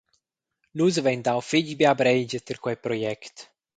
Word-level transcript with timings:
Nus 0.81 0.95
havein 1.01 1.21
dau 1.27 1.35
fetg 1.49 1.67
bia 1.81 1.93
breigia 2.01 2.43
tier 2.45 2.61
quei 2.63 2.77
project. 2.87 3.35